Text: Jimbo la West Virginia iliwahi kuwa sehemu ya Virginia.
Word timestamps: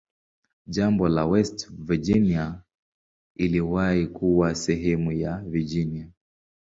Jimbo 0.67 1.09
la 1.09 1.25
West 1.25 1.69
Virginia 1.79 2.63
iliwahi 3.35 4.07
kuwa 4.07 4.55
sehemu 4.55 5.11
ya 5.11 5.37
Virginia. 5.37 6.09